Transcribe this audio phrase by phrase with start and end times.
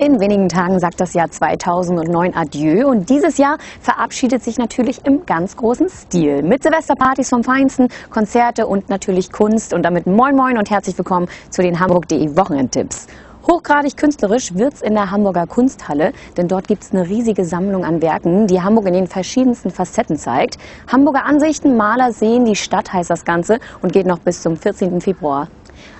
[0.00, 5.26] In wenigen Tagen sagt das Jahr 2009 Adieu und dieses Jahr verabschiedet sich natürlich im
[5.26, 6.44] ganz großen Stil.
[6.44, 9.74] Mit Silvesterpartys vom Feinsten, Konzerte und natürlich Kunst.
[9.74, 13.08] Und damit moin moin und herzlich willkommen zu den Hamburg.de Wochenendtipps.
[13.48, 18.46] Hochgradig künstlerisch wird's in der Hamburger Kunsthalle, denn dort gibt's eine riesige Sammlung an Werken,
[18.46, 20.58] die Hamburg in den verschiedensten Facetten zeigt.
[20.86, 25.00] Hamburger Ansichten, Maler sehen die Stadt heißt das Ganze und geht noch bis zum 14.
[25.00, 25.48] Februar.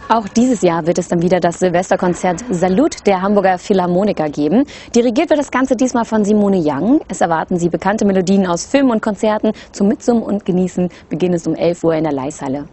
[0.09, 4.65] Auch dieses Jahr wird es dann wieder das Silvesterkonzert Salut der Hamburger Philharmoniker geben.
[4.95, 7.01] Dirigiert wird das Ganze diesmal von Simone Young.
[7.09, 9.53] Es erwarten Sie bekannte Melodien aus Filmen und Konzerten.
[9.73, 12.65] Zum Mitsummen und Genießen beginnt es um 11 Uhr in der Leishalle.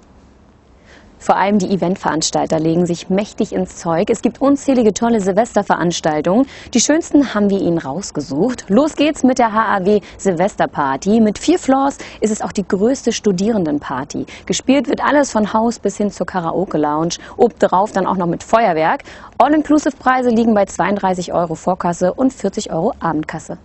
[1.26, 4.12] Vor allem die Eventveranstalter legen sich mächtig ins Zeug.
[4.12, 6.46] Es gibt unzählige tolle Silvesterveranstaltungen.
[6.76, 8.66] Die schönsten haben wir Ihnen rausgesucht.
[8.68, 11.22] Los geht's mit der HAW Silvesterparty.
[11.22, 14.28] Mit vier Floors ist es auch die größte Studierendenparty.
[14.46, 17.16] Gespielt wird alles von Haus bis hin zur Karaoke-Lounge.
[17.38, 19.02] Obendarauf dann auch noch mit Feuerwerk.
[19.40, 23.58] All-Inclusive-Preise liegen bei 32 Euro Vorkasse und 40 Euro Abendkasse.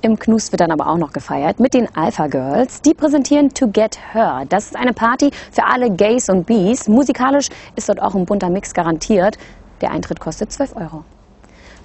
[0.00, 2.82] Im Knust wird dann aber auch noch gefeiert mit den Alpha Girls.
[2.82, 4.44] Die präsentieren To Get Her.
[4.48, 6.86] Das ist eine Party für alle Gays und Bees.
[6.86, 9.38] Musikalisch ist dort auch ein bunter Mix garantiert.
[9.80, 11.04] Der Eintritt kostet 12 Euro.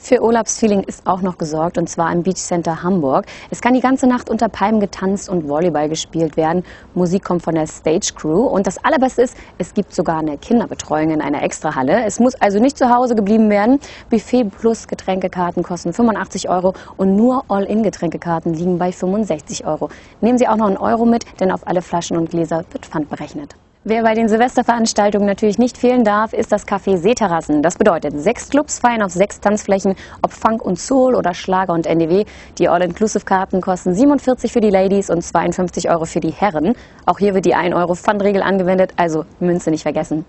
[0.06, 3.26] Für Urlaubsfeeling ist auch noch gesorgt und zwar im Beach Center Hamburg.
[3.52, 6.66] Es kann die ganze Nacht unter Palmen getanzt und Volleyball gespielt werden.
[6.94, 11.12] Musik kommt von der Stage Crew und das allerbeste ist, es gibt sogar eine Kinderbetreuung
[11.12, 12.04] in einer Extrahalle.
[12.04, 13.80] Es muss also nicht zu Hause geblieben werden.
[14.10, 19.88] Buffet plus Getränkekarten kosten 85 Euro und nur All-In-Getränkekarten liegen bei 65 Euro.
[20.20, 23.10] Nehmen Sie auch noch einen Euro mit, denn auf alle Flaschen und Gläser wird Pfand
[23.10, 23.56] berechnet.
[23.86, 27.62] Wer bei den Silvesterveranstaltungen natürlich nicht fehlen darf, ist das Café Seeterrassen.
[27.62, 31.86] Das bedeutet, sechs Clubs feiern auf sechs Tanzflächen, ob Funk und Soul oder Schlager und
[31.86, 32.24] NDW.
[32.60, 36.76] Die All-Inclusive-Karten kosten 47 für die Ladies und 52 Euro für die Herren.
[37.06, 40.24] Auch hier wird die 1 Euro Pfandregel angewendet, also Münze nicht vergessen.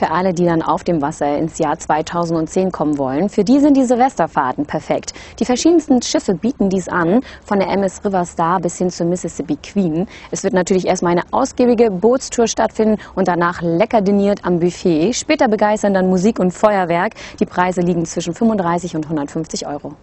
[0.00, 3.76] Für alle, die dann auf dem Wasser ins Jahr 2010 kommen wollen, für die sind
[3.76, 5.12] die Silvesterfahrten perfekt.
[5.38, 9.56] Die verschiedensten Schiffe bieten dies an, von der MS River Star bis hin zur Mississippi
[9.56, 10.08] Queen.
[10.30, 15.12] Es wird natürlich erstmal eine ausgiebige Bootstour stattfinden und danach lecker diniert am Buffet.
[15.12, 17.12] Später begeistern dann Musik und Feuerwerk.
[17.38, 19.96] Die Preise liegen zwischen 35 und 150 Euro.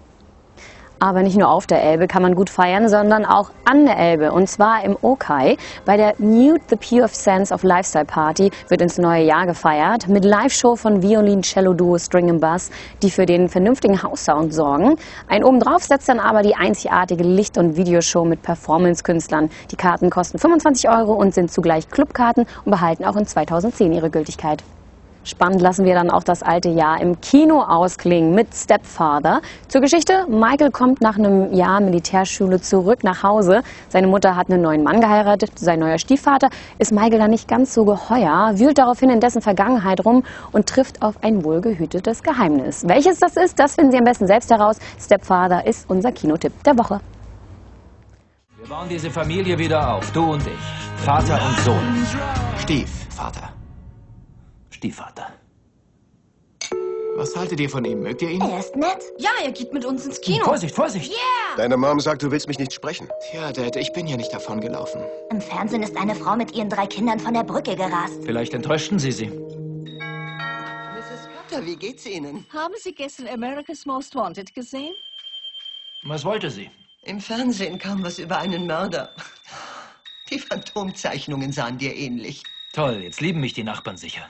[1.00, 4.31] Aber nicht nur auf der Elbe kann man gut feiern, sondern auch an der Elbe.
[4.31, 5.58] Und zwar im Okai.
[5.85, 10.07] Bei der Mute the Pure Sense of Lifestyle Party wird ins neue Jahr gefeiert.
[10.07, 12.72] Mit Live-Show von Violin, Cello Duo, String and Bass,
[13.03, 14.96] die für den vernünftigen Haussound sorgen.
[15.28, 19.50] Ein obendrauf setzt dann aber die einzigartige Licht- und Videoshow mit Performance-Künstlern.
[19.72, 24.09] Die Karten kosten 25 Euro und sind zugleich Clubkarten und behalten auch in 2010 ihre
[24.09, 24.63] Gültigkeit.
[25.28, 29.42] Spannend lassen wir dann auch das alte Jahr im Kino ausklingen mit Stepfather.
[29.68, 33.62] Zur Geschichte, Michael kommt nach einem Jahr Militärschule zurück nach Hause.
[33.90, 37.74] Seine Mutter hat einen neuen Mann geheiratet, sein neuer Stiefvater ist Michael dann nicht ganz
[37.74, 40.24] so geheuer, wühlt daraufhin in dessen Vergangenheit rum
[40.54, 42.88] und trifft auf ein wohlgehütetes Geheimnis.
[42.88, 44.78] Welches das ist, das finden Sie am besten selbst heraus.
[44.98, 47.02] Stepfather ist unser Kinotipp der Woche.
[48.58, 51.04] Wir bauen diese Familie wieder auf, du und ich.
[51.04, 52.08] Vater und Sohn.
[52.60, 53.56] Stiefvater.
[54.78, 55.34] Stiefvater.
[57.16, 58.02] Was haltet ihr von ihm?
[58.04, 58.42] Mögt ihr ihn?
[58.42, 59.04] Er ist nett.
[59.18, 60.46] Ja, er geht mit uns ins Kino.
[60.46, 61.12] Vorsicht, Vorsicht!
[61.58, 63.10] Deine Mom sagt, du willst mich nicht sprechen.
[63.32, 65.02] Tja, Dad, ich bin ja nicht davon gelaufen.
[65.32, 68.20] Im Fernsehen ist eine Frau mit ihren drei Kindern von der Brücke gerast.
[68.24, 69.30] Vielleicht enttäuschten Sie sie.
[69.30, 71.28] Mrs.
[71.36, 72.46] Potter, wie geht's Ihnen?
[72.54, 74.94] Haben Sie gestern America's Most Wanted gesehen?
[76.04, 76.70] Was wollte sie?
[77.02, 79.10] Im Fernsehen kam was über einen Mörder.
[80.30, 82.44] Die Phantomzeichnungen sahen dir ähnlich.
[82.74, 84.22] Toll, jetzt lieben mich die Nachbarn sicher.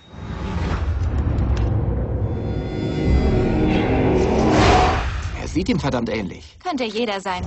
[5.41, 6.57] Er sieht ihm verdammt ähnlich.
[6.63, 7.45] Könnte jeder sein.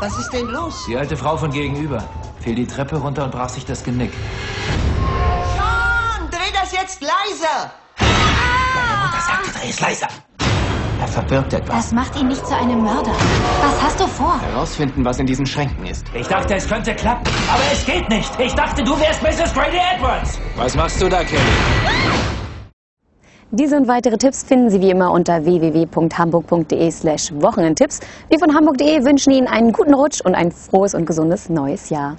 [0.00, 0.84] Was ist denn los?
[0.88, 2.08] Die alte Frau von gegenüber
[2.40, 4.12] fiel die Treppe runter und brach sich das Genick.
[5.56, 7.72] Sean, dreh das jetzt leiser!
[7.98, 10.08] Deine Mutter sagte, dreh es leiser.
[11.00, 11.76] Er verbirgt etwas.
[11.76, 13.12] Das macht ihn nicht zu einem Mörder.
[13.62, 14.40] Was hast du vor?
[14.40, 16.04] Herausfinden, was in diesen Schränken ist.
[16.12, 18.30] Ich dachte, es könnte klappen, aber es geht nicht.
[18.40, 19.54] Ich dachte, du wärst Mrs.
[19.54, 20.40] Grady Edwards.
[20.56, 21.40] Was machst du da, Kelly?
[23.50, 28.00] Diese und weitere Tipps finden Sie wie immer unter www.hamburg.de slash Wochenendtipps.
[28.28, 32.16] Wir von hamburg.de wünschen Ihnen einen guten Rutsch und ein frohes und gesundes neues Jahr.